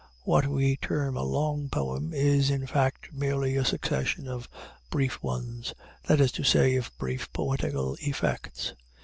[0.23, 4.49] What we term a long poem is, in fact, merely a succession of
[4.89, 5.75] brief ones
[6.07, 8.73] that is to say, of brief poetical effects.